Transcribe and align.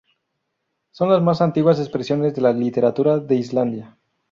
Son 0.89 1.09
las 1.11 1.21
más 1.21 1.41
antiguas 1.41 1.77
expresiones 1.79 2.33
de 2.33 2.41
la 2.41 2.53
literatura 2.53 3.19
de 3.19 3.35
Islandia. 3.35 3.99